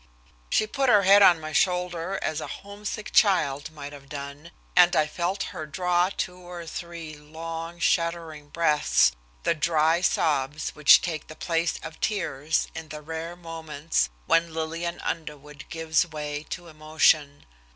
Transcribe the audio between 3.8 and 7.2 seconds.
have done, and I felt her draw two or three